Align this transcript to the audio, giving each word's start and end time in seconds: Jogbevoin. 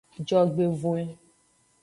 Jogbevoin. 0.27 1.09